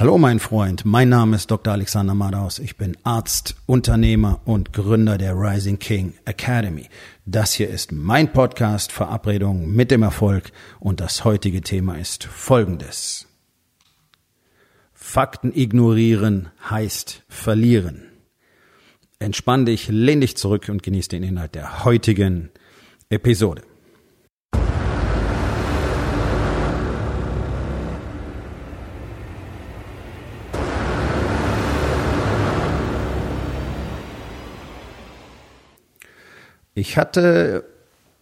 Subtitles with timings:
[0.00, 1.72] Hallo mein Freund, mein Name ist Dr.
[1.72, 2.60] Alexander Madaus.
[2.60, 6.88] Ich bin Arzt, Unternehmer und Gründer der Rising King Academy.
[7.26, 13.26] Das hier ist mein Podcast Verabredung mit dem Erfolg und das heutige Thema ist folgendes.
[14.92, 18.04] Fakten ignorieren heißt verlieren.
[19.18, 22.50] Entspann dich, lehn dich zurück und genieß den Inhalt der heutigen
[23.10, 23.62] Episode.
[36.78, 37.64] Ich hatte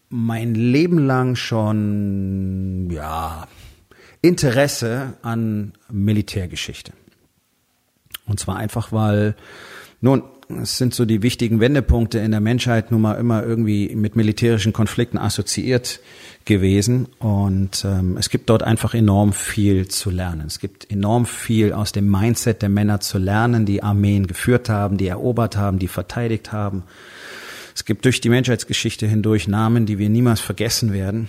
[0.08, 3.46] mein Leben lang schon, ja,
[4.22, 6.92] Interesse an Militärgeschichte.
[8.24, 9.36] Und zwar einfach, weil,
[10.00, 10.22] nun,
[10.62, 14.72] es sind so die wichtigen Wendepunkte in der Menschheit nun mal immer irgendwie mit militärischen
[14.72, 16.00] Konflikten assoziiert
[16.46, 17.08] gewesen.
[17.18, 20.46] Und ähm, es gibt dort einfach enorm viel zu lernen.
[20.46, 24.96] Es gibt enorm viel aus dem Mindset der Männer zu lernen, die Armeen geführt haben,
[24.96, 26.84] die erobert haben, die verteidigt haben
[27.76, 31.28] es gibt durch die Menschheitsgeschichte hindurch Namen, die wir niemals vergessen werden.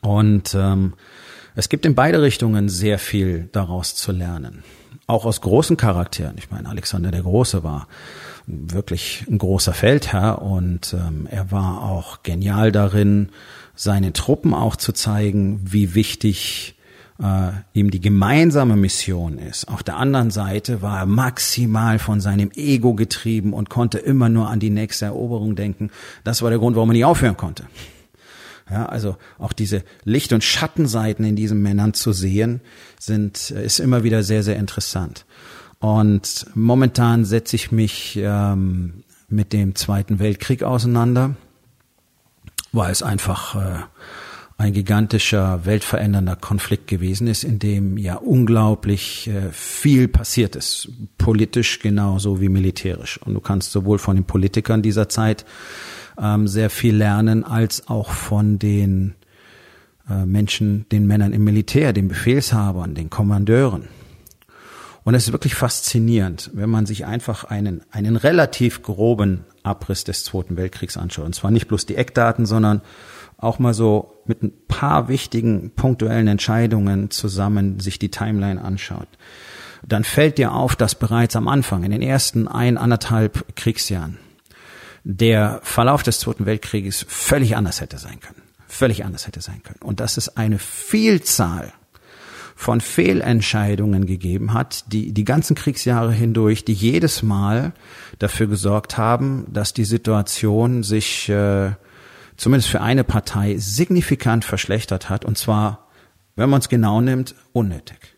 [0.00, 0.94] Und ähm,
[1.56, 4.62] es gibt in beide Richtungen sehr viel daraus zu lernen.
[5.08, 6.36] Auch aus großen Charakteren.
[6.38, 7.88] Ich meine, Alexander der Große war
[8.46, 13.30] wirklich ein großer Feldherr und ähm, er war auch genial darin,
[13.74, 16.76] seinen Truppen auch zu zeigen, wie wichtig
[17.24, 19.66] äh, ihm die gemeinsame Mission ist.
[19.68, 24.50] Auf der anderen Seite war er maximal von seinem Ego getrieben und konnte immer nur
[24.50, 25.90] an die nächste Eroberung denken.
[26.22, 27.64] Das war der Grund, warum er nie aufhören konnte.
[28.70, 32.60] Ja, also auch diese Licht- und Schattenseiten in diesen Männern zu sehen,
[32.98, 35.26] sind, ist immer wieder sehr, sehr interessant.
[35.80, 41.36] Und momentan setze ich mich ähm, mit dem Zweiten Weltkrieg auseinander,
[42.72, 43.82] weil es einfach äh,
[44.56, 50.88] ein gigantischer, weltverändernder Konflikt gewesen ist, in dem ja unglaublich äh, viel passiert ist,
[51.18, 53.20] politisch genauso wie militärisch.
[53.22, 55.44] Und du kannst sowohl von den Politikern dieser Zeit
[56.20, 59.14] ähm, sehr viel lernen, als auch von den
[60.08, 63.88] äh, Menschen, den Männern im Militär, den Befehlshabern, den Kommandeuren.
[65.02, 70.24] Und es ist wirklich faszinierend, wenn man sich einfach einen, einen relativ groben Abriss des
[70.24, 71.26] Zweiten Weltkriegs anschaut.
[71.26, 72.80] Und zwar nicht bloß die Eckdaten, sondern
[73.38, 79.08] auch mal so mit ein paar wichtigen punktuellen Entscheidungen zusammen sich die Timeline anschaut,
[79.86, 84.18] dann fällt dir auf, dass bereits am Anfang, in den ersten ein, anderthalb Kriegsjahren,
[85.04, 88.40] der Verlauf des Zweiten Weltkrieges völlig anders hätte sein können.
[88.66, 89.80] Völlig anders hätte sein können.
[89.82, 91.72] Und dass es eine Vielzahl
[92.56, 97.72] von Fehlentscheidungen gegeben hat, die die ganzen Kriegsjahre hindurch, die jedes Mal
[98.18, 101.72] dafür gesorgt haben, dass die Situation sich äh,
[102.36, 105.24] zumindest für eine Partei, signifikant verschlechtert hat.
[105.24, 105.88] Und zwar,
[106.36, 108.14] wenn man es genau nimmt, unnötig.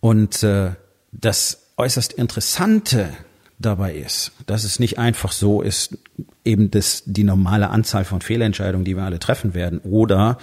[0.00, 0.72] Und äh,
[1.12, 3.12] das äußerst Interessante
[3.58, 5.98] dabei ist, dass es nicht einfach so ist,
[6.44, 10.38] eben das, die normale Anzahl von Fehlentscheidungen, die wir alle treffen werden, oder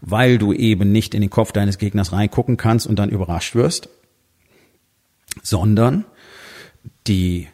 [0.00, 3.88] weil du eben nicht in den Kopf deines Gegners reingucken kannst und dann überrascht wirst,
[5.42, 6.04] sondern
[7.06, 7.48] die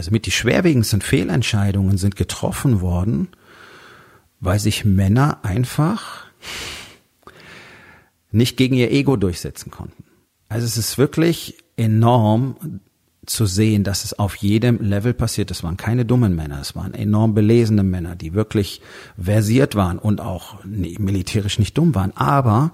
[0.00, 3.28] also mit die schwerwiegendsten Fehlentscheidungen sind getroffen worden,
[4.40, 6.24] weil sich Männer einfach
[8.30, 10.04] nicht gegen ihr Ego durchsetzen konnten.
[10.48, 12.80] Also es ist wirklich enorm
[13.26, 15.50] zu sehen, dass es auf jedem Level passiert.
[15.50, 18.80] Es waren keine dummen Männer, es waren enorm belesene Männer, die wirklich
[19.22, 22.16] versiert waren und auch militärisch nicht dumm waren.
[22.16, 22.72] Aber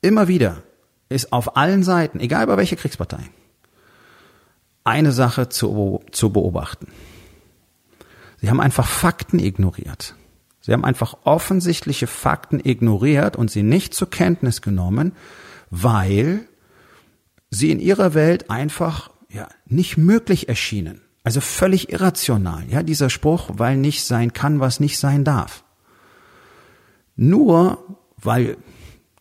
[0.00, 0.64] immer wieder
[1.10, 3.22] ist auf allen Seiten, egal bei welcher Kriegspartei,
[4.88, 6.88] eine Sache zu, zu beobachten.
[8.40, 10.14] Sie haben einfach Fakten ignoriert.
[10.60, 15.12] Sie haben einfach offensichtliche Fakten ignoriert und sie nicht zur Kenntnis genommen,
[15.70, 16.40] weil
[17.50, 21.00] sie in ihrer Welt einfach ja, nicht möglich erschienen.
[21.24, 22.64] Also völlig irrational.
[22.68, 25.64] Ja, dieser Spruch, weil nicht sein kann, was nicht sein darf.
[27.16, 27.84] Nur
[28.16, 28.56] weil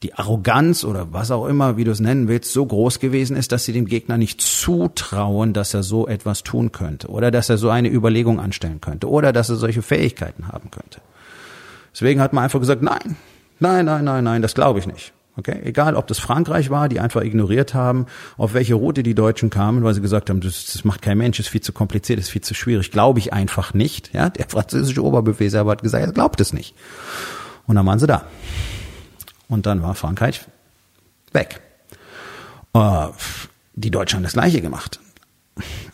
[0.04, 3.52] die Arroganz oder was auch immer, wie du es nennen willst, so groß gewesen ist,
[3.52, 7.58] dass sie dem Gegner nicht zutrauen, dass er so etwas tun könnte oder dass er
[7.58, 11.02] so eine Überlegung anstellen könnte oder dass er solche Fähigkeiten haben könnte.
[11.94, 13.16] Deswegen hat man einfach gesagt, nein,
[13.60, 15.14] nein, nein, nein, nein, das glaube ich nicht.
[15.36, 18.08] Okay, egal, ob das Frankreich war, die einfach ignoriert haben,
[18.38, 21.40] auf welche Route die Deutschen kamen, weil sie gesagt haben, das, das macht kein Mensch,
[21.40, 24.14] ist viel zu kompliziert, ist viel zu schwierig, glaube ich einfach nicht.
[24.16, 26.76] Ja, der französische Oberbefehlshaber hat gesagt, er glaubt es nicht.
[27.68, 28.26] Und dann waren sie da.
[29.48, 30.42] Und dann war Frankreich
[31.32, 31.62] weg.
[32.76, 33.10] Uh,
[33.74, 35.00] die Deutschen haben das Gleiche gemacht.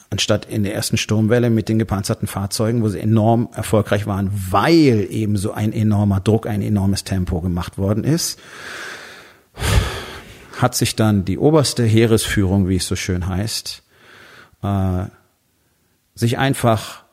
[0.10, 5.08] Anstatt in der ersten Sturmwelle mit den gepanzerten Fahrzeugen, wo sie enorm erfolgreich waren, weil
[5.10, 8.40] eben so ein enormer Druck, ein enormes Tempo gemacht worden ist,
[10.60, 13.84] hat sich dann die oberste Heeresführung, wie es so schön heißt,
[14.62, 15.06] äh,
[16.16, 17.04] sich einfach,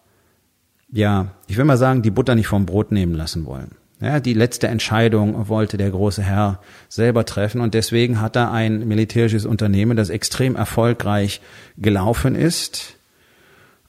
[0.91, 3.77] ja, ich will mal sagen, die Butter nicht vom Brot nehmen lassen wollen.
[4.01, 8.89] Ja, die letzte Entscheidung wollte der große Herr selber treffen und deswegen hat er ein
[8.89, 11.43] militärisches Unternehmen, das extrem erfolgreich
[11.77, 12.97] gelaufen ist,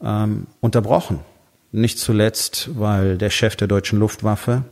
[0.03, 1.19] ähm, unterbrochen.
[1.71, 4.63] Nicht zuletzt, weil der Chef der deutschen Luftwaffe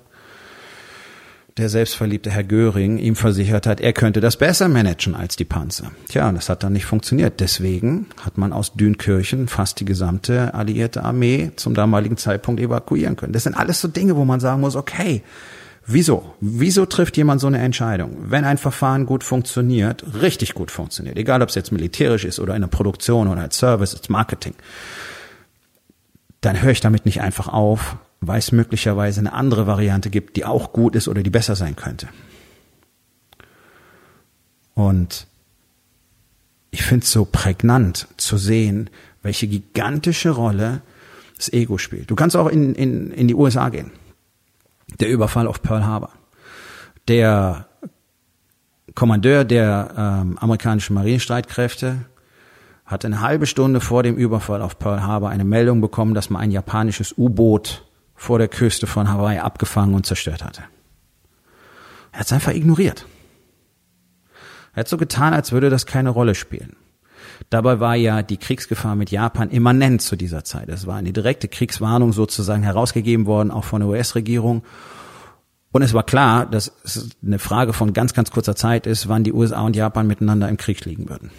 [1.59, 5.91] der selbstverliebte Herr Göring ihm versichert hat, er könnte das besser managen als die Panzer.
[6.07, 7.39] Tja, das hat dann nicht funktioniert.
[7.39, 13.33] Deswegen hat man aus Dünkirchen fast die gesamte alliierte Armee zum damaligen Zeitpunkt evakuieren können.
[13.33, 15.23] Das sind alles so Dinge, wo man sagen muss, okay,
[15.91, 16.35] Wieso?
[16.39, 18.15] Wieso trifft jemand so eine Entscheidung?
[18.19, 22.53] Wenn ein Verfahren gut funktioniert, richtig gut funktioniert, egal ob es jetzt militärisch ist oder
[22.53, 24.53] in der Produktion oder als Service, als Marketing,
[26.41, 30.45] dann höre ich damit nicht einfach auf, weil es möglicherweise eine andere Variante gibt, die
[30.45, 32.07] auch gut ist oder die besser sein könnte.
[34.73, 35.27] Und
[36.71, 38.89] ich finde es so prägnant zu sehen,
[39.21, 40.81] welche gigantische Rolle
[41.35, 42.11] das Ego spielt.
[42.11, 43.91] Du kannst auch in, in, in die USA gehen.
[44.99, 46.11] Der Überfall auf Pearl Harbor.
[47.07, 47.67] Der
[48.95, 52.05] Kommandeur der ähm, amerikanischen Marinestreitkräfte
[52.85, 56.41] hat eine halbe Stunde vor dem Überfall auf Pearl Harbor eine Meldung bekommen, dass man
[56.41, 57.85] ein japanisches U-Boot
[58.19, 60.63] vor der Küste von Hawaii abgefangen und zerstört hatte.
[62.11, 63.05] Er hat es einfach ignoriert.
[64.73, 66.75] Er hat so getan, als würde das keine Rolle spielen.
[67.49, 70.67] Dabei war ja die Kriegsgefahr mit Japan immanent zu dieser Zeit.
[70.67, 74.63] Es war eine direkte Kriegswarnung sozusagen herausgegeben worden, auch von der US-Regierung.
[75.71, 79.23] Und es war klar, dass es eine Frage von ganz, ganz kurzer Zeit ist, wann
[79.23, 81.31] die USA und Japan miteinander im Krieg liegen würden.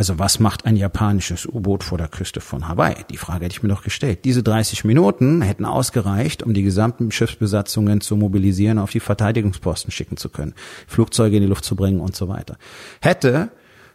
[0.00, 3.04] Also was macht ein japanisches U-Boot vor der Küste von Hawaii?
[3.10, 4.24] Die Frage hätte ich mir doch gestellt.
[4.24, 10.16] Diese 30 Minuten hätten ausgereicht, um die gesamten Schiffsbesatzungen zu mobilisieren, auf die Verteidigungsposten schicken
[10.16, 10.54] zu können,
[10.86, 12.56] Flugzeuge in die Luft zu bringen und so weiter.
[13.02, 13.50] Hätte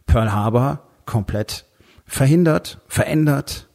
[0.06, 1.66] Pearl Harbor komplett
[2.06, 3.68] verhindert, verändert,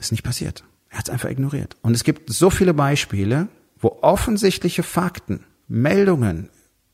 [0.00, 0.64] ist nicht passiert.
[0.90, 1.76] Er hat es einfach ignoriert.
[1.82, 3.46] Und es gibt so viele Beispiele,
[3.78, 6.50] wo offensichtliche Fakten, Meldungen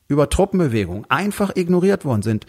[0.07, 2.45] über Truppenbewegungen einfach ignoriert worden sind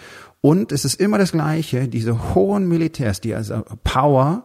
[0.45, 4.43] und es ist immer das Gleiche, diese hohen Militärs, die also Power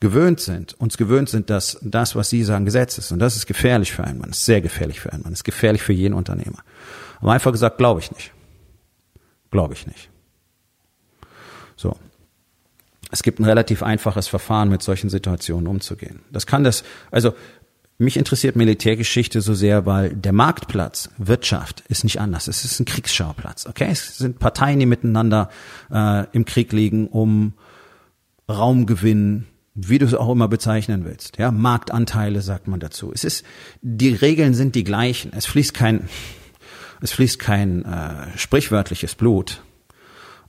[0.00, 3.12] gewöhnt sind, uns gewöhnt sind, dass das, was sie sagen, Gesetz ist.
[3.12, 5.82] Und das ist gefährlich für einen Mann, ist sehr gefährlich für einen Mann, ist gefährlich
[5.82, 6.60] für jeden Unternehmer.
[7.20, 8.32] Aber einfach gesagt, glaube ich nicht.
[9.50, 10.08] Glaube ich nicht.
[11.76, 11.98] So.
[13.10, 16.20] Es gibt ein relativ einfaches Verfahren, mit solchen Situationen umzugehen.
[16.32, 17.34] Das kann das, also
[17.98, 22.46] mich interessiert Militärgeschichte so sehr, weil der Marktplatz, Wirtschaft, ist nicht anders.
[22.46, 23.66] Es ist ein Kriegsschauplatz.
[23.66, 25.48] Okay, es sind Parteien, die miteinander
[25.90, 27.54] äh, im Krieg liegen, um
[28.48, 31.38] Raumgewinn, wie du es auch immer bezeichnen willst.
[31.38, 33.12] Ja, Marktanteile sagt man dazu.
[33.14, 33.44] Es ist,
[33.80, 35.32] die Regeln sind die gleichen.
[35.34, 36.08] Es fließt kein,
[37.00, 39.62] es fließt kein äh, sprichwörtliches Blut,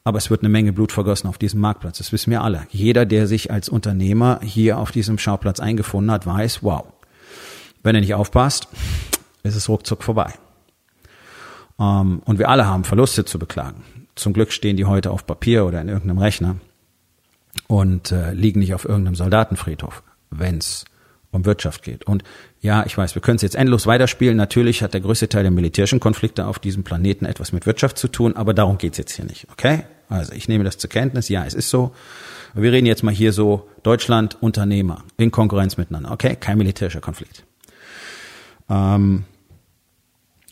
[0.04, 1.98] aber es wird eine Menge Blut vergossen auf diesem Marktplatz.
[1.98, 2.68] Das wissen wir alle.
[2.72, 6.86] Jeder, der sich als Unternehmer hier auf diesem Schauplatz eingefunden hat, weiß, wow,
[7.88, 8.68] wenn er nicht aufpasst,
[9.44, 10.34] ist es ruckzuck vorbei.
[11.80, 13.84] Ähm, und wir alle haben Verluste zu beklagen.
[14.16, 16.58] Zum Glück stehen die heute auf Papier oder in irgendeinem Rechner
[17.68, 20.86] und äh, liegen nicht auf irgendeinem Soldatenfriedhof, wenn es
[21.32, 22.06] um Wirtschaft geht.
[22.06, 22.24] Und
[22.62, 24.36] ja, ich weiß, wir können es jetzt endlos weiterspielen.
[24.36, 28.10] Natürlich hat der größte Teil der militärischen Konflikte auf diesem Planeten etwas mit Wirtschaft zu
[28.10, 29.84] tun, aber darum geht's jetzt hier nicht, okay?
[30.10, 31.94] Also ich nehme das zur Kenntnis, ja, es ist so.
[32.54, 36.36] Wir reden jetzt mal hier so Deutschland, Unternehmer in Konkurrenz miteinander, okay?
[36.36, 37.47] Kein militärischer Konflikt.
[38.70, 39.26] Ähm,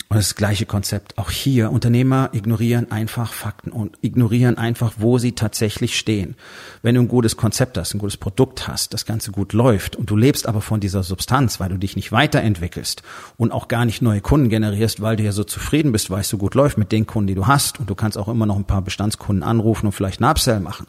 [0.08, 1.18] und das gleiche Konzept.
[1.18, 6.36] Auch hier, Unternehmer ignorieren einfach Fakten und ignorieren einfach, wo sie tatsächlich stehen.
[6.84, 10.12] Wenn du ein gutes Konzept hast, ein gutes Produkt hast, das Ganze gut läuft und
[10.12, 13.02] du lebst aber von dieser Substanz, weil du dich nicht weiterentwickelst
[13.38, 16.30] und auch gar nicht neue Kunden generierst, weil du ja so zufrieden bist, weil es
[16.30, 18.58] so gut läuft mit den Kunden, die du hast und du kannst auch immer noch
[18.58, 20.86] ein paar Bestandskunden anrufen und vielleicht einen Upsell machen.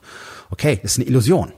[0.50, 1.52] Okay, das ist eine Illusion.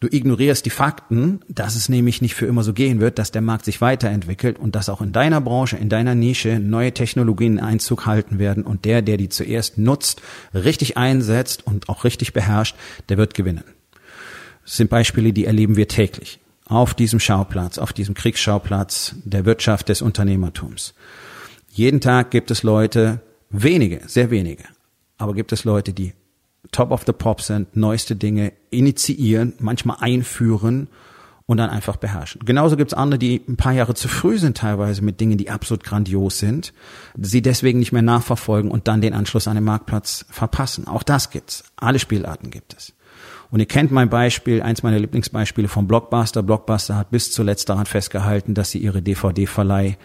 [0.00, 3.42] Du ignorierst die Fakten, dass es nämlich nicht für immer so gehen wird, dass der
[3.42, 8.06] Markt sich weiterentwickelt und dass auch in deiner Branche, in deiner Nische neue Technologien Einzug
[8.06, 10.22] halten werden und der, der die zuerst nutzt,
[10.54, 12.76] richtig einsetzt und auch richtig beherrscht,
[13.10, 13.64] der wird gewinnen.
[14.64, 19.90] Das sind Beispiele, die erleben wir täglich auf diesem Schauplatz, auf diesem Kriegsschauplatz der Wirtschaft
[19.90, 20.94] des Unternehmertums.
[21.72, 24.64] Jeden Tag gibt es Leute, wenige, sehr wenige,
[25.18, 26.14] aber gibt es Leute, die
[26.72, 30.88] top of the pop sind, neueste Dinge initiieren, manchmal einführen
[31.46, 32.42] und dann einfach beherrschen.
[32.44, 35.82] Genauso gibt's andere, die ein paar Jahre zu früh sind teilweise mit Dingen, die absolut
[35.82, 36.72] grandios sind,
[37.20, 40.86] sie deswegen nicht mehr nachverfolgen und dann den Anschluss an den Marktplatz verpassen.
[40.86, 41.64] Auch das gibt's.
[41.74, 42.92] Alle Spielarten gibt es.
[43.50, 46.44] Und ihr kennt mein Beispiel, eins meiner Lieblingsbeispiele vom Blockbuster.
[46.44, 49.98] Blockbuster hat bis zuletzt daran festgehalten, dass sie ihre DVD-Verleih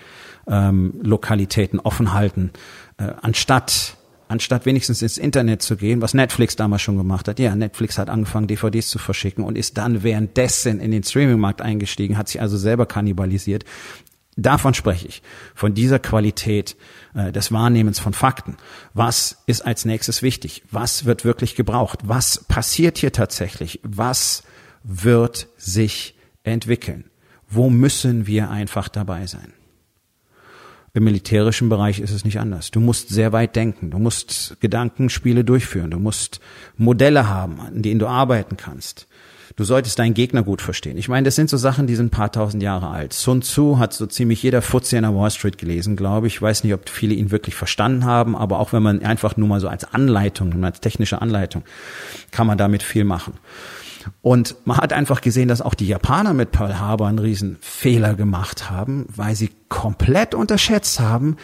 [0.48, 2.52] ähm, Lokalitäten offen halten,
[2.98, 3.98] äh, anstatt
[4.36, 7.40] anstatt wenigstens ins Internet zu gehen, was Netflix damals schon gemacht hat.
[7.40, 12.18] Ja, Netflix hat angefangen, DVDs zu verschicken und ist dann währenddessen in den Streamingmarkt eingestiegen,
[12.18, 13.64] hat sich also selber kannibalisiert.
[14.36, 15.22] Davon spreche ich,
[15.54, 16.76] von dieser Qualität
[17.14, 18.58] äh, des Wahrnehmens von Fakten.
[18.94, 20.64] Was ist als nächstes wichtig?
[20.70, 22.00] Was wird wirklich gebraucht?
[22.04, 23.80] Was passiert hier tatsächlich?
[23.84, 24.44] Was
[24.84, 27.06] wird sich entwickeln?
[27.48, 29.54] Wo müssen wir einfach dabei sein?
[30.96, 32.72] Im militärischen Bereich ist es nicht anders.
[32.72, 33.92] Du musst sehr weit denken.
[33.92, 35.92] Du musst Gedankenspiele durchführen.
[35.92, 36.40] Du musst
[36.78, 39.06] Modelle haben, an denen du arbeiten kannst.
[39.58, 40.98] Du solltest deinen Gegner gut verstehen.
[40.98, 43.12] Ich meine, das sind so Sachen, die sind ein paar tausend Jahre alt.
[43.12, 46.36] Sun Tzu hat so ziemlich jeder Fuzzi an der Wall Street gelesen, glaube ich.
[46.36, 49.50] Ich weiß nicht, ob viele ihn wirklich verstanden haben, aber auch wenn man einfach nur
[49.50, 51.64] mal so als Anleitung, als technische Anleitung,
[52.32, 53.34] kann man damit viel machen.
[54.22, 58.16] Und man hat einfach gesehen, dass auch die Japaner mit Pearl Harbor einen riesen Fehler
[58.16, 61.38] gemacht haben, weil sie komplett unterschätzt haben,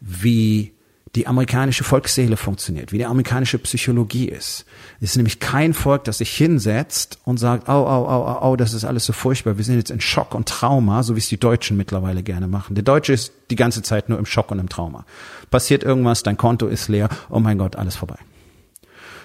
[0.00, 0.74] wie
[1.14, 4.64] die amerikanische Volksseele funktioniert, wie die amerikanische Psychologie ist.
[5.00, 8.56] Es ist nämlich kein Volk, das sich hinsetzt und sagt, au, au, au, au, au,
[8.56, 11.28] das ist alles so furchtbar, wir sind jetzt in Schock und Trauma, so wie es
[11.28, 12.74] die Deutschen mittlerweile gerne machen.
[12.74, 15.04] Der Deutsche ist die ganze Zeit nur im Schock und im Trauma.
[15.50, 18.18] Passiert irgendwas, dein Konto ist leer, oh mein Gott, alles vorbei.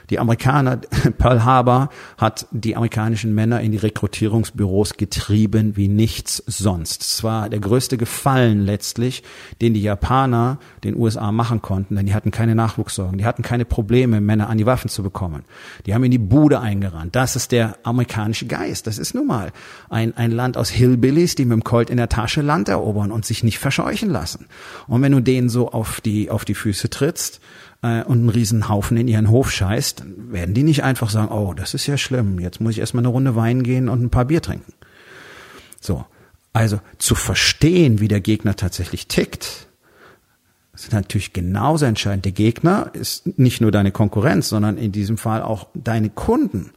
[0.10, 0.78] Die Amerikaner,
[1.18, 7.02] Pearl Harbor hat die amerikanischen Männer in die Rekrutierungsbüros getrieben wie nichts sonst.
[7.02, 9.24] Es war der größte Gefallen letztlich,
[9.62, 13.66] den die Japaner den USA machen konnten, denn die hatten keine Nachwuchssorgen, die hatten keine
[13.66, 15.44] Probleme, Männer an die Waffen zu bekommen.
[15.86, 17.16] Die haben in die Bude eingerannt.
[17.16, 18.88] Das ist der amerikanische Geist.
[18.88, 19.52] Das ist nun mal
[19.90, 23.26] ein, ein Land aus Hillbillies, die mit dem Colt in der Tasche Land erobern und
[23.26, 24.48] sich nicht verscheuchen lassen.
[24.88, 27.42] Und wenn du denen so auf die, auf die Füße trittst,
[27.82, 31.54] äh, und einen riesen Haufen in ihren Hof scheißt, werden die nicht einfach sagen, oh,
[31.54, 34.26] das ist ja schlimm, jetzt muss ich erstmal eine Runde Wein gehen und ein paar
[34.26, 34.74] Bier trinken.
[35.80, 36.06] So.
[36.52, 39.68] Also zu verstehen, wie der Gegner tatsächlich tickt,
[40.74, 42.26] ist natürlich genauso entscheidend.
[42.26, 46.72] Der Gegner ist nicht nur deine Konkurrenz, sondern in diesem Fall auch deine Kunden.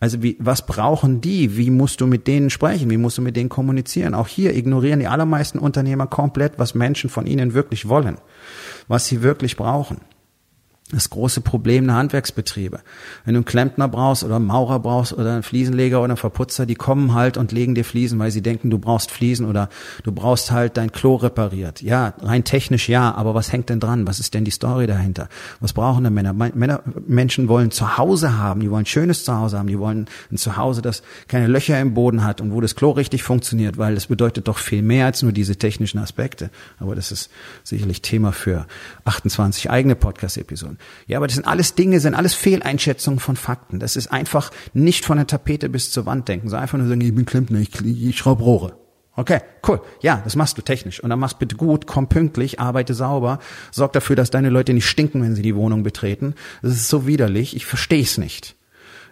[0.00, 1.56] Also wie, was brauchen die?
[1.56, 2.90] Wie musst du mit denen sprechen?
[2.90, 4.14] Wie musst du mit denen kommunizieren?
[4.14, 8.16] Auch hier ignorieren die allermeisten Unternehmer komplett, was Menschen von ihnen wirklich wollen,
[8.88, 9.98] was sie wirklich brauchen
[10.92, 12.80] das große Problem der Handwerksbetriebe.
[13.24, 16.66] Wenn du einen Klempner brauchst oder einen Maurer brauchst oder einen Fliesenleger oder einen Verputzer,
[16.66, 19.68] die kommen halt und legen dir Fliesen, weil sie denken, du brauchst Fliesen oder
[20.02, 21.80] du brauchst halt dein Klo repariert.
[21.82, 24.06] Ja, rein technisch ja, aber was hängt denn dran?
[24.06, 25.28] Was ist denn die Story dahinter?
[25.60, 26.32] Was brauchen denn Männer?
[26.32, 31.02] Männer Menschen wollen Zuhause haben, die wollen schönes Zuhause haben, die wollen ein Zuhause, das
[31.26, 34.58] keine Löcher im Boden hat und wo das Klo richtig funktioniert, weil das bedeutet doch
[34.58, 36.50] viel mehr als nur diese technischen Aspekte.
[36.78, 37.30] Aber das ist
[37.64, 38.66] sicherlich Thema für
[39.04, 40.78] 28 eigene Podcast-Episoden.
[41.06, 43.78] Ja, aber das sind alles Dinge, sind alles Fehleinschätzungen von Fakten.
[43.78, 47.00] Das ist einfach nicht von der Tapete bis zur Wand denken, so einfach nur sagen,
[47.00, 48.76] ich bin Klempner, ich, ich schraube Rohre.
[49.14, 49.80] Okay, cool.
[50.00, 51.00] Ja, das machst du technisch.
[51.00, 54.86] Und dann machst bitte gut, komm pünktlich, arbeite sauber, sorg dafür, dass deine Leute nicht
[54.86, 56.34] stinken, wenn sie die Wohnung betreten.
[56.62, 58.56] Das ist so widerlich, ich verstehe es nicht.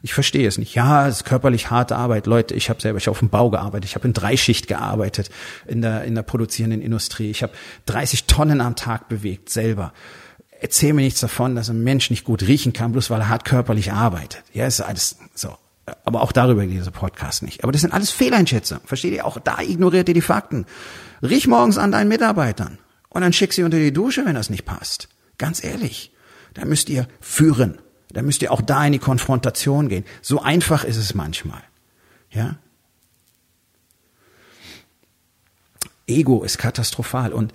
[0.03, 0.75] Ich verstehe es nicht.
[0.75, 2.27] Ja, es ist körperlich harte Arbeit.
[2.27, 5.29] Leute, ich habe selber, ich hab auf dem Bau gearbeitet, ich habe in Dreischicht gearbeitet,
[5.67, 7.31] in der, in der produzierenden Industrie.
[7.31, 7.53] Ich habe
[7.85, 9.93] 30 Tonnen am Tag bewegt, selber
[10.61, 13.45] erzähl mir nichts davon, dass ein Mensch nicht gut riechen kann, bloß weil er hart
[13.45, 14.43] körperlich arbeitet.
[14.53, 15.57] Ja, ist alles so.
[16.05, 17.65] Aber auch darüber geht dieser Podcast nicht.
[17.65, 18.85] Aber das sind alles Fehleinschätzungen.
[18.87, 19.27] Versteht ihr?
[19.27, 20.67] Auch da ignoriert ihr die Fakten.
[21.23, 24.65] Riech morgens an deinen Mitarbeitern und dann schick sie unter die Dusche, wenn das nicht
[24.65, 25.09] passt.
[25.39, 26.13] Ganz ehrlich.
[26.55, 27.79] Da müsst ihr führen.
[28.13, 30.05] Da müsst ihr auch da in die Konfrontation gehen.
[30.23, 31.63] So einfach ist es manchmal.
[32.31, 32.57] Ja?
[36.07, 37.53] Ego ist katastrophal und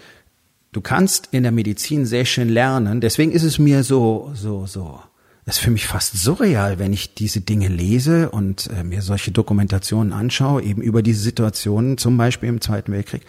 [0.76, 3.00] Du kannst in der Medizin sehr schön lernen.
[3.00, 5.00] Deswegen ist es mir so, so, so.
[5.46, 9.32] Das ist für mich fast surreal, wenn ich diese Dinge lese und äh, mir solche
[9.32, 13.22] Dokumentationen anschaue, eben über diese Situationen, zum Beispiel im Zweiten Weltkrieg,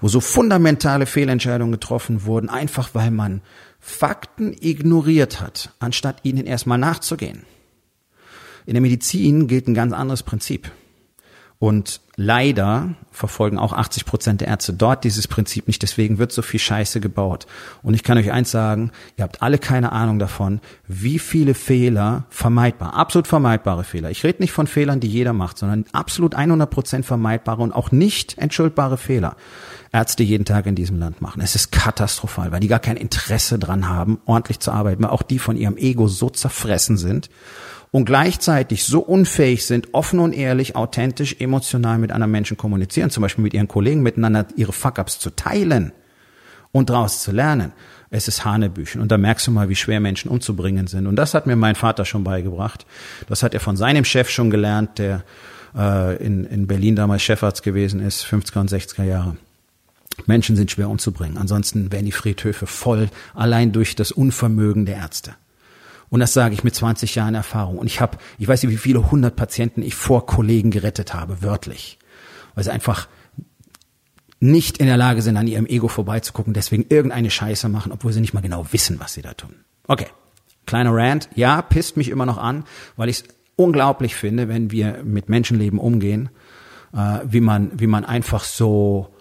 [0.00, 3.42] wo so fundamentale Fehlentscheidungen getroffen wurden, einfach weil man
[3.78, 7.44] Fakten ignoriert hat, anstatt ihnen erstmal nachzugehen.
[8.66, 10.72] In der Medizin gilt ein ganz anderes Prinzip.
[11.62, 15.80] Und leider verfolgen auch 80 Prozent der Ärzte dort dieses Prinzip nicht.
[15.80, 17.46] Deswegen wird so viel Scheiße gebaut.
[17.84, 22.24] Und ich kann euch eins sagen, ihr habt alle keine Ahnung davon, wie viele Fehler
[22.30, 24.10] vermeidbar, absolut vermeidbare Fehler.
[24.10, 27.92] Ich rede nicht von Fehlern, die jeder macht, sondern absolut 100 Prozent vermeidbare und auch
[27.92, 29.36] nicht entschuldbare Fehler.
[29.92, 31.40] Ärzte jeden Tag in diesem Land machen.
[31.42, 35.22] Es ist katastrophal, weil die gar kein Interesse dran haben, ordentlich zu arbeiten, weil auch
[35.22, 37.30] die von ihrem Ego so zerfressen sind
[37.92, 43.20] und gleichzeitig so unfähig sind, offen und ehrlich, authentisch, emotional mit anderen Menschen kommunizieren, zum
[43.20, 45.92] Beispiel mit ihren Kollegen miteinander ihre Fuck-ups zu teilen
[46.72, 47.72] und daraus zu lernen.
[48.08, 49.00] Es ist Hanebüchen.
[49.00, 51.06] Und da merkst du mal, wie schwer Menschen umzubringen sind.
[51.06, 52.86] Und das hat mir mein Vater schon beigebracht.
[53.28, 55.22] Das hat er von seinem Chef schon gelernt, der
[55.76, 59.36] äh, in, in Berlin damals Chefarzt gewesen ist, 50er und 60er Jahre.
[60.26, 61.36] Menschen sind schwer umzubringen.
[61.36, 65.34] Ansonsten wären die Friedhöfe voll, allein durch das Unvermögen der Ärzte.
[66.12, 67.78] Und das sage ich mit 20 Jahren Erfahrung.
[67.78, 71.40] Und ich habe, ich weiß nicht, wie viele hundert Patienten ich vor Kollegen gerettet habe,
[71.40, 71.98] wörtlich.
[72.54, 73.08] Weil sie einfach
[74.38, 78.20] nicht in der Lage sind, an ihrem Ego vorbeizugucken, deswegen irgendeine Scheiße machen, obwohl sie
[78.20, 79.54] nicht mal genau wissen, was sie da tun.
[79.88, 80.08] Okay,
[80.66, 81.30] kleiner Rant.
[81.34, 82.64] Ja, pisst mich immer noch an,
[82.96, 83.24] weil ich es
[83.56, 86.28] unglaublich finde, wenn wir mit Menschenleben umgehen,
[86.92, 89.14] äh, wie man, wie man einfach so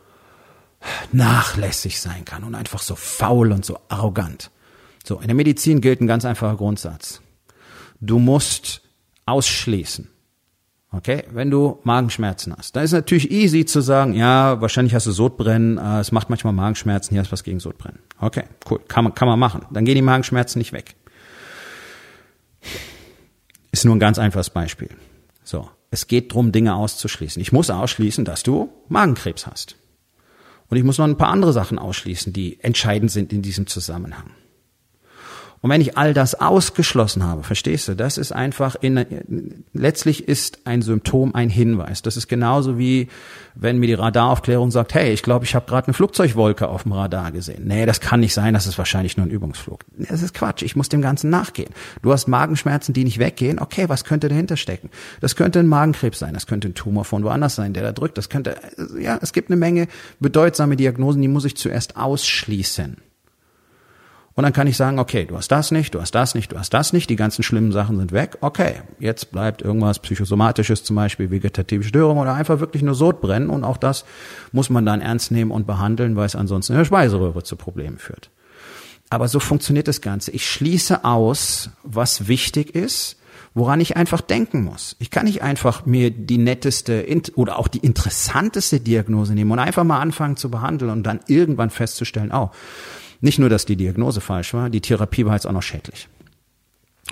[1.14, 4.52] nachlässig sein kann und einfach so faul und so arrogant.
[5.06, 7.22] So, in der Medizin gilt ein ganz einfacher Grundsatz.
[8.00, 8.82] Du musst
[9.26, 10.08] ausschließen.
[10.94, 15.12] Okay, wenn du Magenschmerzen hast, dann ist natürlich easy zu sagen, ja, wahrscheinlich hast du
[15.12, 18.00] Sodbrennen, äh, es macht manchmal Magenschmerzen, hier hast was gegen Sodbrennen.
[18.20, 19.66] Okay, cool, kann man, kann man machen.
[19.72, 20.96] Dann gehen die Magenschmerzen nicht weg.
[23.72, 24.90] Ist nur ein ganz einfaches Beispiel.
[25.46, 27.42] So, es geht drum, Dinge auszuschließen.
[27.42, 29.78] Ich muss ausschließen, dass du Magenkrebs hast.
[30.68, 34.32] Und ich muss noch ein paar andere Sachen ausschließen, die entscheidend sind in diesem Zusammenhang.
[35.62, 40.60] Und wenn ich all das ausgeschlossen habe, verstehst du, das ist einfach in, letztlich ist
[40.66, 42.02] ein Symptom ein Hinweis.
[42.02, 43.10] Das ist genauso wie,
[43.54, 46.94] wenn mir die Radaraufklärung sagt, hey, ich glaube, ich habe gerade eine Flugzeugwolke auf dem
[46.94, 47.68] Radar gesehen.
[47.68, 49.86] Nee, das kann nicht sein, das ist wahrscheinlich nur ein Übungsflug.
[49.98, 51.70] Das ist Quatsch, ich muss dem Ganzen nachgehen.
[52.02, 53.60] Du hast Magenschmerzen, die nicht weggehen.
[53.60, 54.90] Okay, was könnte dahinter stecken?
[55.20, 58.18] Das könnte ein Magenkrebs sein, das könnte ein Tumor von woanders sein, der da drückt.
[58.18, 58.56] Das könnte,
[59.00, 59.88] ja, es gibt eine Menge
[60.20, 62.98] bedeutsame Diagnosen, die muss ich zuerst ausschließen.
[64.34, 66.58] Und dann kann ich sagen, okay, du hast das nicht, du hast das nicht, du
[66.58, 68.38] hast das nicht, die ganzen schlimmen Sachen sind weg.
[68.40, 73.50] Okay, jetzt bleibt irgendwas psychosomatisches, zum Beispiel vegetative Störung oder einfach wirklich nur Sodbrennen.
[73.50, 74.06] Und auch das
[74.52, 77.98] muss man dann ernst nehmen und behandeln, weil es ansonsten in der Speiseröhre zu Problemen
[77.98, 78.30] führt.
[79.10, 80.32] Aber so funktioniert das Ganze.
[80.32, 83.18] Ich schließe aus, was wichtig ist,
[83.54, 84.96] woran ich einfach denken muss.
[85.00, 89.84] Ich kann nicht einfach mir die netteste oder auch die interessanteste Diagnose nehmen und einfach
[89.84, 92.52] mal anfangen zu behandeln und dann irgendwann festzustellen, oh,
[93.22, 96.10] nicht nur, dass die Diagnose falsch war, die Therapie war jetzt auch noch schädlich.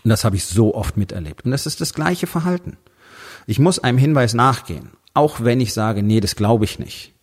[0.04, 1.46] Und das habe ich so oft miterlebt.
[1.46, 2.78] Und das ist das gleiche Verhalten.
[3.48, 7.14] Ich muss einem Hinweis nachgehen, auch wenn ich sage, nee, das glaube ich nicht.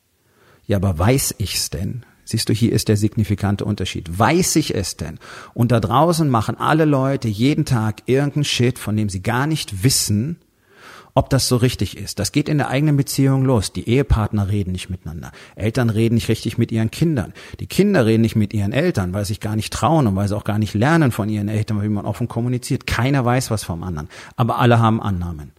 [0.67, 2.05] Ja, aber weiß ich's denn?
[2.25, 4.19] Siehst du, hier ist der signifikante Unterschied.
[4.19, 5.21] Weiß ich es denn?
[5.55, 9.85] Und da draußen machen alle Leute jeden Tag irgendeinen Shit, von dem sie gar nicht
[9.85, 10.39] wissen,
[11.17, 12.19] ob das so richtig ist.
[12.19, 13.73] Das geht in der eigenen Beziehung los.
[13.73, 15.33] Die Ehepartner reden nicht miteinander.
[15.55, 17.33] Eltern reden nicht richtig mit ihren Kindern.
[17.59, 20.29] Die Kinder reden nicht mit ihren Eltern, weil sie sich gar nicht trauen und weil
[20.29, 22.87] sie auch gar nicht lernen von ihren Eltern, wie man offen kommuniziert.
[22.87, 24.11] Keiner weiß was vom anderen.
[24.37, 25.56] Aber alle haben Annahmen.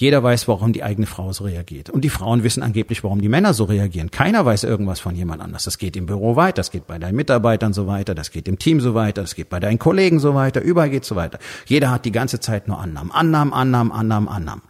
[0.00, 1.90] Jeder weiß, warum die eigene Frau so reagiert.
[1.90, 4.10] Und die Frauen wissen angeblich, warum die Männer so reagieren.
[4.10, 5.64] Keiner weiß irgendwas von jemand anders.
[5.64, 8.58] Das geht im Büro weiter, das geht bei deinen Mitarbeitern so weiter, das geht im
[8.58, 11.38] Team so weiter, das geht bei deinen Kollegen so weiter, überall geht so weiter.
[11.66, 13.12] Jeder hat die ganze Zeit nur Annahmen.
[13.12, 14.62] Annahmen, Annahmen, Annahmen, Annahmen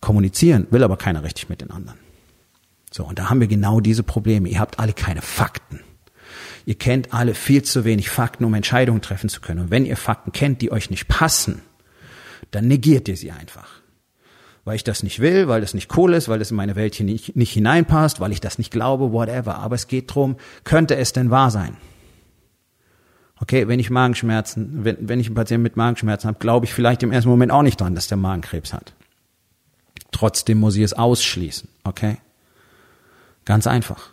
[0.00, 1.98] kommunizieren, will aber keiner richtig mit den anderen.
[2.92, 4.48] So, und da haben wir genau diese Probleme.
[4.48, 5.80] Ihr habt alle keine Fakten.
[6.66, 9.58] Ihr kennt alle viel zu wenig Fakten, um Entscheidungen treffen zu können.
[9.58, 11.62] Und wenn ihr Fakten kennt, die euch nicht passen,
[12.52, 13.79] dann negiert ihr sie einfach.
[14.70, 16.94] Weil ich das nicht will, weil das nicht cool ist, weil das in meine Welt
[16.94, 19.58] hier nicht, nicht hineinpasst, weil ich das nicht glaube, whatever.
[19.58, 21.76] Aber es geht drum, könnte es denn wahr sein?
[23.40, 27.02] Okay, wenn ich Magenschmerzen, wenn, wenn ich einen Patienten mit Magenschmerzen habe, glaube ich vielleicht
[27.02, 28.92] im ersten Moment auch nicht dran, dass der Magenkrebs hat.
[30.12, 31.68] Trotzdem muss ich es ausschließen.
[31.82, 32.18] Okay?
[33.46, 34.10] Ganz einfach.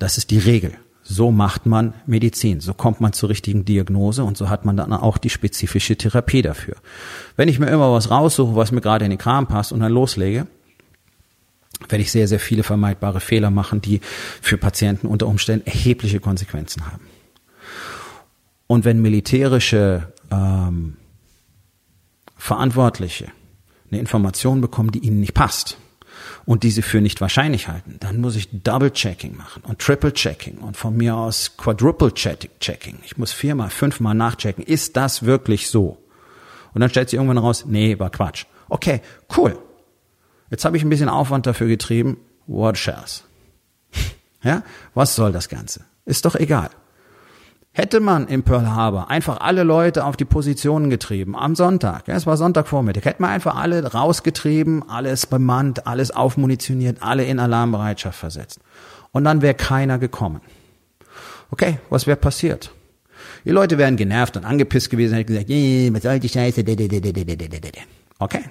[0.00, 0.74] Das ist die Regel.
[1.06, 2.60] So macht man Medizin.
[2.60, 6.40] So kommt man zur richtigen Diagnose und so hat man dann auch die spezifische Therapie
[6.40, 6.76] dafür.
[7.36, 9.92] Wenn ich mir immer was raussuche, was mir gerade in den Kram passt und dann
[9.92, 10.46] loslege,
[11.86, 14.00] werde ich sehr, sehr viele vermeidbare Fehler machen, die
[14.40, 17.04] für Patienten unter Umständen erhebliche Konsequenzen haben.
[18.66, 20.96] Und wenn militärische ähm,
[22.38, 23.26] Verantwortliche
[23.90, 25.76] eine Information bekommen, die ihnen nicht passt
[26.46, 30.96] und diese für nicht wahrscheinlich halten, dann muss ich Double-Checking machen und Triple-Checking und von
[30.96, 32.98] mir aus Quadruple-Checking.
[33.04, 34.64] Ich muss viermal, fünfmal nachchecken.
[34.64, 35.98] Ist das wirklich so?
[36.74, 38.44] Und dann stellt sich irgendwann raus, nee, war Quatsch.
[38.68, 39.00] Okay,
[39.36, 39.58] cool.
[40.50, 42.18] Jetzt habe ich ein bisschen Aufwand dafür getrieben.
[42.46, 43.24] What shares?
[44.42, 45.86] Ja, was soll das Ganze?
[46.04, 46.68] Ist doch egal.
[47.76, 52.14] Hätte man im Pearl Harbor einfach alle Leute auf die Positionen getrieben, am Sonntag, ja,
[52.14, 58.16] es war Sonntagvormittag, hätte man einfach alle rausgetrieben, alles bemannt, alles aufmunitioniert, alle in Alarmbereitschaft
[58.16, 58.60] versetzt.
[59.10, 60.40] Und dann wäre keiner gekommen.
[61.50, 62.70] Okay, was wäre passiert?
[63.44, 65.50] Die Leute wären genervt und angepisst gewesen, hätten gesagt,
[65.94, 66.62] was soll die Scheiße,
[68.20, 68.44] okay.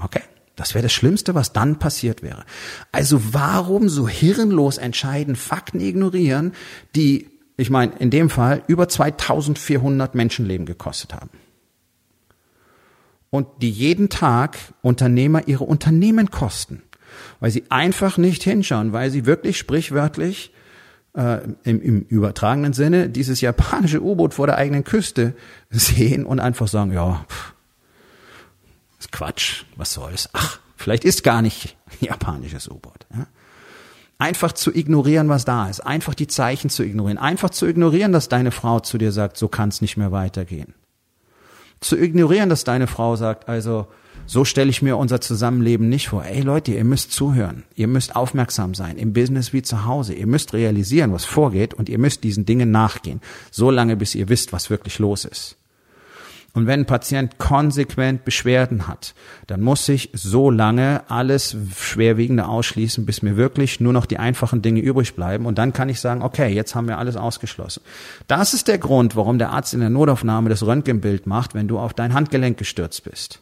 [0.00, 0.22] Okay.
[0.54, 2.44] Das wäre das Schlimmste, was dann passiert wäre.
[2.92, 6.52] Also warum so hirnlos entscheiden, Fakten ignorieren,
[6.96, 7.28] die
[7.58, 11.30] ich meine, in dem Fall über 2400 Menschenleben gekostet haben.
[13.30, 16.82] Und die jeden Tag Unternehmer ihre Unternehmen kosten.
[17.40, 20.52] weil sie einfach nicht hinschauen, weil sie wirklich sprichwörtlich
[21.14, 25.34] äh, im, im übertragenen Sinne dieses japanische U-Boot vor der eigenen Küste
[25.70, 27.54] sehen und einfach sagen, ja, pff,
[28.98, 30.28] ist Quatsch, was soll's?
[30.32, 33.06] Ach, vielleicht ist gar nicht japanisches U-Boot.
[33.12, 33.26] Ja?
[34.18, 38.28] Einfach zu ignorieren, was da ist, einfach die Zeichen zu ignorieren, einfach zu ignorieren, dass
[38.28, 40.74] deine Frau zu dir sagt, so kann es nicht mehr weitergehen.
[41.80, 43.86] Zu ignorieren, dass deine Frau sagt, also
[44.26, 46.24] so stelle ich mir unser Zusammenleben nicht vor.
[46.24, 50.26] Ey Leute, ihr müsst zuhören, ihr müsst aufmerksam sein, im Business wie zu Hause, ihr
[50.26, 53.20] müsst realisieren, was vorgeht und ihr müsst diesen Dingen nachgehen,
[53.52, 55.56] so lange bis ihr wisst, was wirklich los ist.
[56.58, 59.14] Und wenn ein Patient konsequent Beschwerden hat,
[59.46, 64.60] dann muss ich so lange alles Schwerwiegende ausschließen, bis mir wirklich nur noch die einfachen
[64.60, 65.46] Dinge übrig bleiben.
[65.46, 67.84] Und dann kann ich sagen, okay, jetzt haben wir alles ausgeschlossen.
[68.26, 71.78] Das ist der Grund, warum der Arzt in der Notaufnahme das Röntgenbild macht, wenn du
[71.78, 73.40] auf dein Handgelenk gestürzt bist.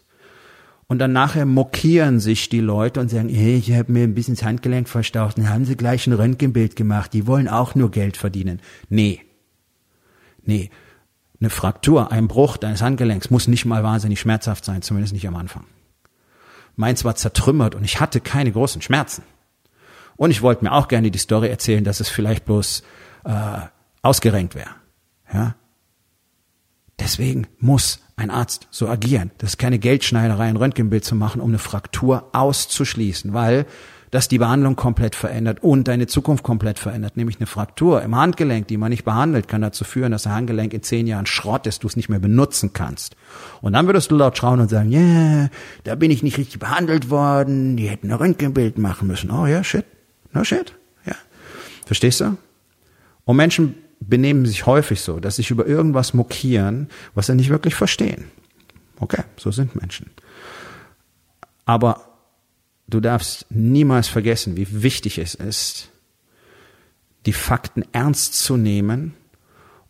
[0.87, 4.35] Und dann nachher mokieren sich die Leute und sagen, hey, ich habe mir ein bisschen
[4.35, 5.39] das Handgelenk verstaucht.
[5.39, 7.15] Dann haben sie gleich ein Röntgenbild gemacht.
[7.15, 8.61] Die wollen auch nur Geld verdienen.
[8.91, 9.23] Nee.
[10.45, 10.69] Nee.
[11.40, 15.37] Eine Fraktur, ein Bruch deines Handgelenks muss nicht mal wahnsinnig schmerzhaft sein, zumindest nicht am
[15.37, 15.64] Anfang.
[16.77, 19.22] Meins war zertrümmert und ich hatte keine großen Schmerzen.
[20.16, 22.83] Und ich wollte mir auch gerne die Story erzählen, dass es vielleicht bloß
[23.25, 23.59] äh,
[24.03, 24.70] ausgerenkt wäre.
[25.33, 25.57] Ja?
[26.99, 29.31] Deswegen muss ein Arzt so agieren.
[29.38, 33.66] Das ist keine Geldschneiderei, ein Röntgenbild zu machen, um eine Fraktur auszuschließen, weil
[34.17, 37.19] das die Behandlung komplett verändert und deine Zukunft komplett verändert.
[37.19, 40.73] Nämlich eine Fraktur im Handgelenk, die man nicht behandelt, kann dazu führen, dass der Handgelenk
[40.73, 43.15] in zehn Jahren Schrott ist, du es nicht mehr benutzen kannst.
[43.61, 45.51] Und dann würdest du laut schauen und sagen, ja, yeah,
[45.85, 49.31] da bin ich nicht richtig behandelt worden, die hätten ein Röntgenbild machen müssen.
[49.31, 49.85] Oh ja, shit,
[50.33, 50.75] no shit,
[51.05, 51.15] ja.
[51.85, 52.39] Verstehst du?
[53.27, 57.75] Und Menschen benehmen sich häufig so, dass sich über irgendwas mokieren, was sie nicht wirklich
[57.75, 58.25] verstehen.
[58.99, 60.09] Okay, so sind Menschen.
[61.67, 62.16] Aber
[62.88, 65.90] du darfst niemals vergessen, wie wichtig es ist,
[67.27, 69.14] die Fakten ernst zu nehmen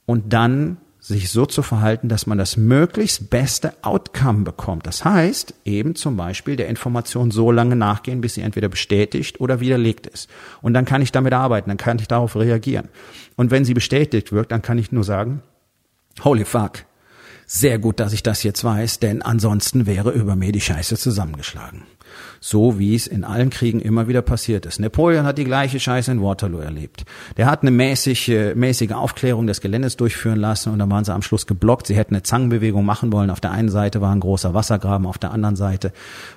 [0.06, 4.88] und dann sich so zu verhalten, dass man das möglichst beste Outcome bekommt.
[4.88, 9.60] Das heißt, eben zum Beispiel der Information so lange nachgehen, bis sie entweder bestätigt oder
[9.60, 10.28] widerlegt ist.
[10.62, 12.88] Und dann kann ich damit arbeiten, dann kann ich darauf reagieren.
[13.36, 15.42] Und wenn sie bestätigt wird, dann kann ich nur sagen,
[16.24, 16.86] holy fuck,
[17.46, 21.84] sehr gut, dass ich das jetzt weiß, denn ansonsten wäre über mir die Scheiße zusammengeschlagen
[22.40, 24.80] so wie es in allen Kriegen immer wieder passiert ist.
[24.80, 27.04] Napoleon hat die gleiche Scheiße in Waterloo erlebt.
[27.36, 31.22] Der hat eine mäßige, mäßige Aufklärung des Geländes durchführen lassen und dann waren sie am
[31.22, 31.86] Schluss geblockt.
[31.86, 33.30] Sie hätten eine Zangenbewegung machen wollen.
[33.30, 35.92] Auf der einen Seite war ein großer Wassergraben, auf der anderen Seite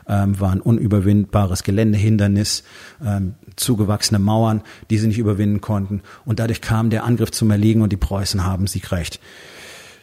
[0.08, 2.64] ähm, war ein unüberwindbares Geländehindernis,
[3.06, 6.02] ähm, zugewachsene Mauern, die sie nicht überwinden konnten.
[6.26, 9.20] Und dadurch kam der Angriff zum Erliegen und die Preußen haben siegrecht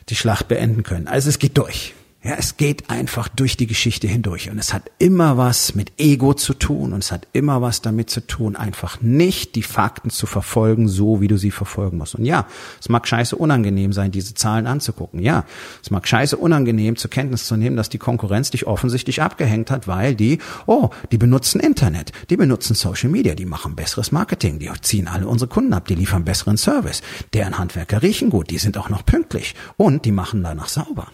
[0.09, 1.09] die Schlacht beenden können.
[1.09, 1.95] Also es geht durch.
[2.27, 6.35] Ja, es geht einfach durch die Geschichte hindurch und es hat immer was mit Ego
[6.35, 10.27] zu tun und es hat immer was damit zu tun, einfach nicht die Fakten zu
[10.27, 12.17] verfolgen, so wie du sie verfolgen musst.
[12.17, 12.49] Und ja,
[12.81, 15.21] es mag scheiße unangenehm sein, diese Zahlen anzugucken.
[15.21, 15.45] Ja,
[15.85, 19.87] es mag scheiße unangenehm zur Kenntnis zu nehmen, dass die Konkurrenz dich offensichtlich abgehängt hat,
[19.87, 24.69] weil die, oh, die benutzen Internet, die benutzen Social Media, die machen besseres Marketing, die
[24.83, 27.03] ziehen alle unsere Kunden ab, die liefern besseren Service,
[27.35, 31.07] deren Handwerker riechen gut, die sind auch noch pünktlich und die machen danach sauber.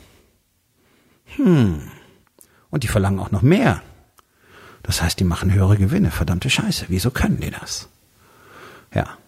[1.36, 1.80] Hm.
[2.70, 3.82] Und die verlangen auch noch mehr.
[4.82, 6.10] Das heißt, die machen höhere Gewinne.
[6.10, 6.86] Verdammte Scheiße.
[6.88, 7.88] Wieso können die das?
[8.94, 9.18] Ja.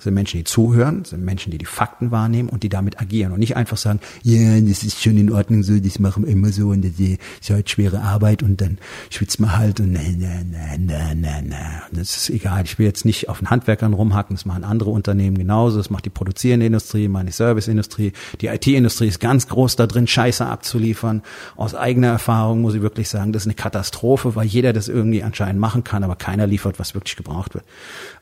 [0.00, 3.32] Das sind Menschen, die zuhören, sind Menschen, die die Fakten wahrnehmen und die damit agieren
[3.32, 6.32] und nicht einfach sagen, ja, yeah, das ist schon in Ordnung so, das machen wir
[6.32, 8.78] immer so und das ist halt schwere Arbeit und dann
[9.10, 11.82] schwitzt man halt und na, na, na, na, na, na.
[11.92, 12.64] Das ist egal.
[12.64, 16.06] Ich will jetzt nicht auf den Handwerkern rumhacken, das machen andere Unternehmen genauso, das macht
[16.06, 21.20] die produzierende Industrie, meine Serviceindustrie, die IT-Industrie ist ganz groß da drin, Scheiße abzuliefern.
[21.56, 25.22] Aus eigener Erfahrung muss ich wirklich sagen, das ist eine Katastrophe, weil jeder das irgendwie
[25.22, 27.64] anscheinend machen kann, aber keiner liefert, was wirklich gebraucht wird.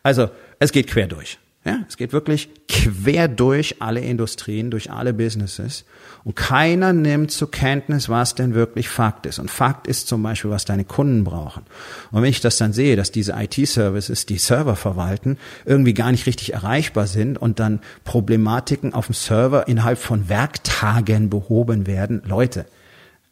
[0.03, 1.38] Also, es geht quer durch.
[1.64, 5.85] Ja, es geht wirklich quer durch alle Industrien, durch alle Businesses.
[6.23, 9.38] Und keiner nimmt zur Kenntnis, was denn wirklich Fakt ist.
[9.40, 11.64] Und Fakt ist zum Beispiel, was deine Kunden brauchen.
[12.12, 16.27] Und wenn ich das dann sehe, dass diese IT-Services, die Server verwalten, irgendwie gar nicht
[16.27, 22.66] richtig erreichbar sind und dann Problematiken auf dem Server innerhalb von Werktagen behoben werden, Leute,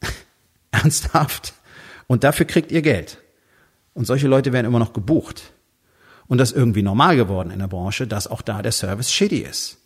[0.73, 1.55] ernsthaft.
[2.09, 3.19] Und dafür kriegt ihr Geld.
[3.95, 5.53] Und solche Leute werden immer noch gebucht
[6.29, 9.79] und das irgendwie normal geworden in der Branche, dass auch da der Service shitty ist.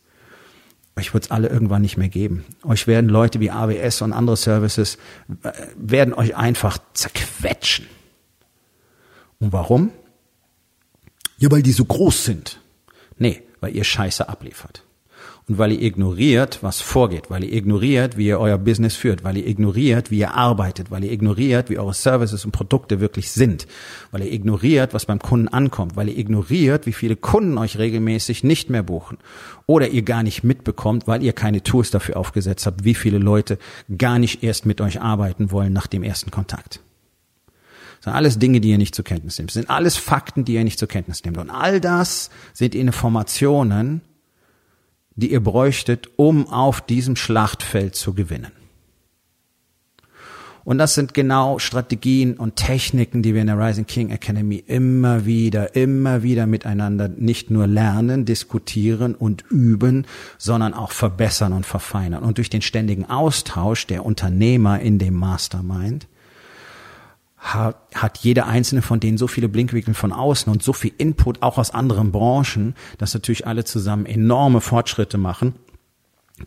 [0.97, 2.45] Euch wird es alle irgendwann nicht mehr geben.
[2.65, 4.99] Euch werden Leute wie AWS und andere Services,
[5.43, 7.87] äh, werden euch einfach zerquetschen.
[9.39, 9.93] Und warum?
[11.39, 12.61] Ja, weil die so groß sind.
[13.17, 14.85] Nee, weil ihr Scheiße abliefert.
[15.51, 19.37] Und weil ihr ignoriert, was vorgeht, weil ihr ignoriert, wie ihr euer Business führt, weil
[19.37, 23.67] ihr ignoriert, wie ihr arbeitet, weil ihr ignoriert, wie eure Services und Produkte wirklich sind,
[24.13, 28.45] weil ihr ignoriert, was beim Kunden ankommt, weil ihr ignoriert, wie viele Kunden euch regelmäßig
[28.45, 29.19] nicht mehr buchen
[29.67, 33.59] oder ihr gar nicht mitbekommt, weil ihr keine Tools dafür aufgesetzt habt, wie viele Leute
[33.99, 36.79] gar nicht erst mit euch arbeiten wollen nach dem ersten Kontakt.
[37.97, 39.51] Das sind alles Dinge, die ihr nicht zur Kenntnis nehmt.
[39.51, 41.39] Das sind alles Fakten, die ihr nicht zur Kenntnis nehmt.
[41.39, 44.03] Und all das sind Informationen,
[45.17, 48.53] die ihr bräuchtet, um auf diesem Schlachtfeld zu gewinnen.
[50.65, 55.25] Und das sind genau Strategien und Techniken, die wir in der Rising King Academy immer
[55.25, 60.07] wieder, immer wieder miteinander nicht nur lernen, diskutieren und üben,
[60.39, 62.23] sondern auch verbessern und verfeinern.
[62.23, 66.07] Und durch den ständigen Austausch der Unternehmer in dem Mastermind
[67.41, 71.57] hat jeder einzelne von denen so viele Blinkwinkel von außen und so viel Input auch
[71.57, 75.55] aus anderen Branchen, dass natürlich alle zusammen enorme Fortschritte machen,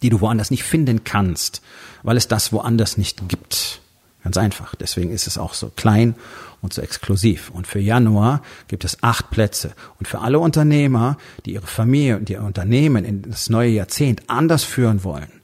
[0.01, 1.61] die du woanders nicht finden kannst,
[2.03, 3.81] weil es das woanders nicht gibt.
[4.23, 4.75] Ganz einfach.
[4.75, 6.15] Deswegen ist es auch so klein
[6.61, 7.49] und so exklusiv.
[7.49, 9.73] Und für Januar gibt es acht Plätze.
[9.99, 14.63] Und für alle Unternehmer, die ihre Familie und ihr Unternehmen in das neue Jahrzehnt anders
[14.63, 15.41] führen wollen,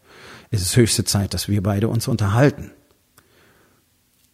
[0.51, 2.71] ist es höchste Zeit, dass wir beide uns unterhalten.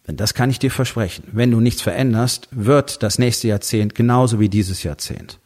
[0.06, 1.24] Denn das kann ich dir versprechen.
[1.32, 5.40] Wenn du nichts veränderst, wird das nächste Jahrzehnt genauso wie dieses Jahrzehnt.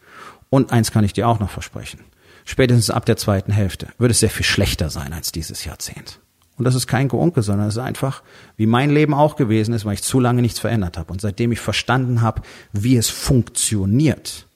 [0.51, 2.01] Und eins kann ich dir auch noch versprechen.
[2.45, 6.21] Spätestens ab der zweiten Hälfte wird es sehr viel schlechter sein als dieses Jahrzehnt.
[6.57, 8.23] Und das ist kein Geunke, sondern es ist einfach,
[8.57, 11.11] wie mein Leben auch gewesen ist, weil ich zu lange nichts verändert habe.
[11.11, 12.43] Und seitdem ich verstanden habe,
[12.73, 14.47] wie es funktioniert,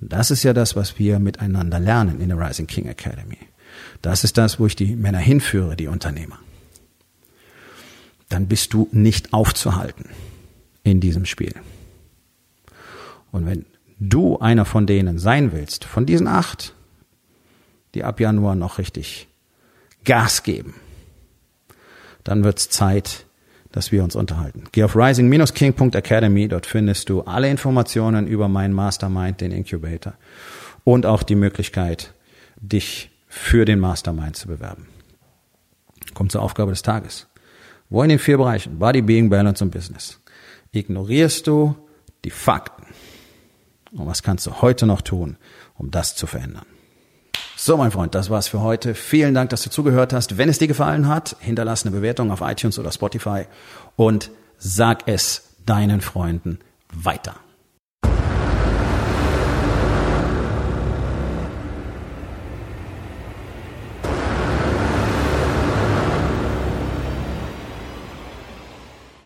[0.00, 3.38] und das ist ja das, was wir miteinander lernen in der Rising King Academy.
[4.02, 6.38] Das ist das, wo ich die Männer hinführe, die Unternehmer
[8.30, 10.06] dann bist du nicht aufzuhalten
[10.82, 11.54] in diesem Spiel.
[13.30, 13.66] Und wenn
[13.98, 16.74] du einer von denen sein willst, von diesen acht,
[17.94, 19.28] die ab Januar noch richtig
[20.04, 20.74] Gas geben,
[22.24, 23.26] dann wird's Zeit,
[23.72, 24.64] dass wir uns unterhalten.
[24.72, 30.14] Geh auf rising-king.academy, dort findest du alle Informationen über meinen Mastermind, den Incubator
[30.84, 32.14] und auch die Möglichkeit,
[32.56, 34.88] dich für den Mastermind zu bewerben.
[36.14, 37.29] Kommt zur Aufgabe des Tages.
[37.90, 40.20] Wo in den vier Bereichen, Body, Being, Balance und Business,
[40.72, 41.74] ignorierst du
[42.24, 42.86] die Fakten?
[43.92, 45.36] Und was kannst du heute noch tun,
[45.76, 46.66] um das zu verändern?
[47.56, 48.94] So, mein Freund, das war's für heute.
[48.94, 50.38] Vielen Dank, dass du zugehört hast.
[50.38, 53.44] Wenn es dir gefallen hat, hinterlass eine Bewertung auf iTunes oder Spotify
[53.96, 56.60] und sag es deinen Freunden
[56.92, 57.34] weiter.